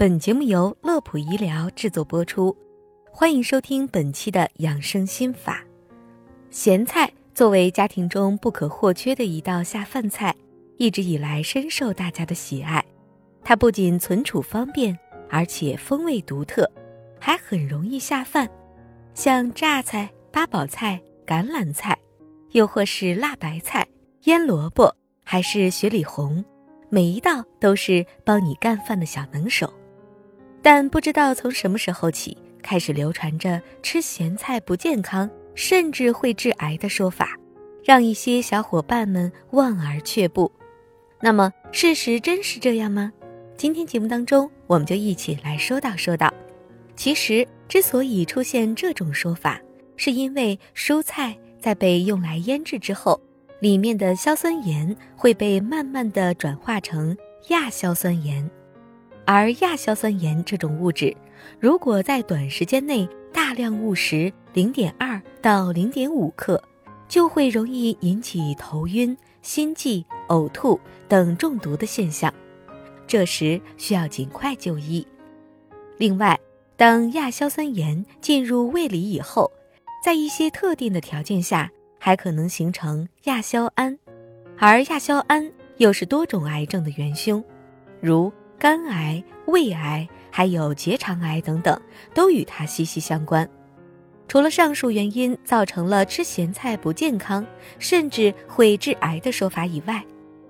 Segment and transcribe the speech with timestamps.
[0.00, 2.56] 本节目由乐普医疗制作播出，
[3.12, 5.62] 欢迎收听本期的养生心法。
[6.48, 10.34] 咸菜作为家庭中不可或缺的一道下饭菜，
[10.78, 12.82] 一直以来深受大家的喜爱。
[13.44, 14.98] 它不仅存储方便，
[15.28, 16.66] 而且风味独特，
[17.20, 18.48] 还很容易下饭。
[19.12, 21.94] 像榨菜、八宝菜、橄榄菜，
[22.52, 23.86] 又或是辣白菜、
[24.24, 24.96] 腌萝卜，
[25.26, 26.42] 还是雪里红。
[26.88, 29.70] 每一道都是帮你干饭的小能手，
[30.62, 37.36] 但不知道从什么时候起，开始流传着吃咸菜不健康，甚至会致癌的说法，
[37.84, 40.50] 让一些小伙伴们望而却步。
[41.20, 43.12] 那么，事实真是这样吗？
[43.56, 46.32] 今天节目当中，我们就一起来说道说道。
[46.96, 49.60] 其实，之所以出现这种说法，
[49.96, 53.20] 是因为蔬菜在被用来腌制之后。
[53.60, 57.14] 里面的硝酸盐会被慢慢的转化成
[57.48, 58.50] 亚硝酸盐，
[59.32, 61.16] 而亚硝酸盐这种物质，
[61.60, 66.60] 如果在短时间内大量误食零点二到零点五克，
[67.06, 72.34] 就会容易引起头晕、心悸、呕吐等中毒的现象，
[73.06, 75.06] 这时需要尽快就医。
[75.96, 76.36] 另外，
[76.76, 79.48] 当亚硝酸盐进入胃里以后，
[80.04, 81.70] 在一些特定的条件下。
[82.02, 83.98] 还可能形成亚硝胺，
[84.58, 87.44] 而亚硝胺又是多种癌症的元凶，
[88.00, 91.80] 如肝癌、胃癌，还有结肠癌等等，
[92.12, 93.48] 都与它息息相关。
[94.28, 97.44] 除了上述原因造成了吃咸菜不健康，
[97.78, 100.04] 甚至会致癌的说法以外，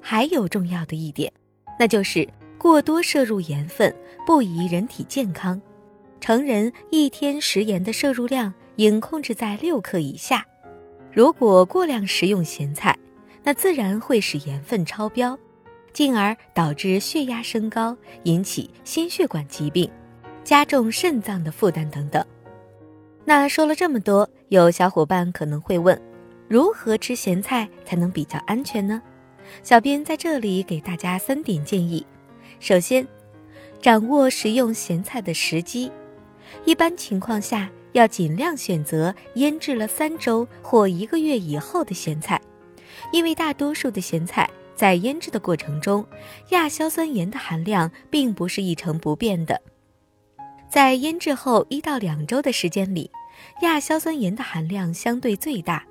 [0.00, 1.32] 还有重要的一点，
[1.80, 3.92] 那就是过多摄入盐分
[4.24, 5.60] 不宜人体健康。
[6.20, 10.46] 成人一天食盐的摄入量应控制在六克以下。
[11.12, 12.96] 如果过量食用咸菜，
[13.42, 15.36] 那自然会使盐分超标，
[15.96, 19.90] 进而导致血压升高，引起心血管疾病，
[20.44, 22.22] 加重肾脏的负担等等。
[23.24, 25.98] 那说了这么多，有小伙伴可能会问，
[26.48, 29.00] 如何吃咸菜才能比较安全呢？
[29.62, 32.06] 小编在这里给大家三点建议：
[32.60, 33.08] 首先，
[33.80, 35.90] 掌握食用咸菜的时机，
[36.66, 37.70] 一般情况下。
[37.92, 42.38] 要尽量选择腌制了三周或一个月以后的咸菜，
[43.10, 46.06] 因为大多数的咸菜在腌制的过程中，
[46.50, 49.60] 亚硝酸盐的含量并不是一成不变的。
[50.68, 53.10] 在腌制后一到两周的时间里，
[53.62, 55.84] 亚硝酸盐的含量相对最大，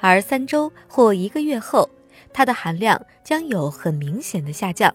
[0.00, 1.88] 而三周或一个月后，
[2.32, 4.94] 它的含量将有很明显的下降，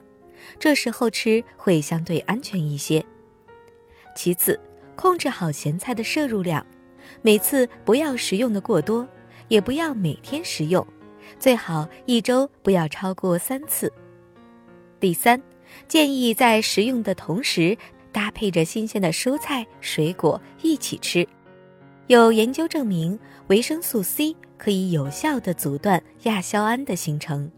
[0.60, 3.04] 这时候吃会相对安全一些。
[4.16, 4.60] 其次。
[4.94, 6.64] 控制好咸菜的摄入量，
[7.24, 9.08] 每次不要食用的过多，
[9.48, 10.86] 也不要每天食用，
[11.40, 13.92] 最好一周不要超过三次。
[15.00, 15.42] 第三，
[15.88, 17.78] 建议在食用的同时
[18.12, 21.28] 搭配着新鲜的蔬菜水果一起吃。
[22.08, 27.52] 有研究证明，维生素 C 可以有效的阻断亚硝胺的形成，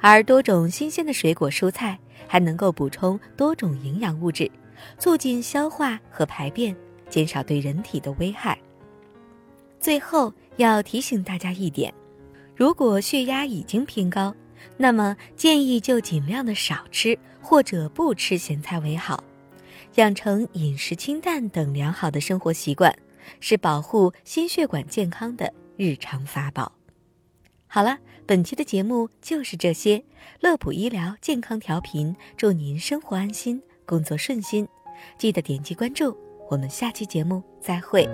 [0.00, 1.98] 而多种新鲜的水果蔬菜
[2.28, 4.50] 还能够补充多种营养物质。
[4.98, 6.76] 促进消化和排便，
[7.08, 8.58] 减少对人体的危害。
[9.80, 11.90] 最后要提醒大家一点：
[12.56, 14.34] 如果血压已经偏高，
[14.78, 19.22] 那么建议就尽量的少吃或者不吃咸菜为好。
[19.96, 22.96] 养成饮食清淡等良好的生活习惯，
[23.40, 26.72] 是保护心血管健康的日常法宝。
[27.66, 30.02] 好了，本期的节目就是这些。
[30.40, 33.62] 乐普医疗健康调频，祝您生活安心。
[33.84, 34.66] 工作顺心，
[35.16, 36.16] 记得点击关注，
[36.50, 38.08] 我们下期节目再会。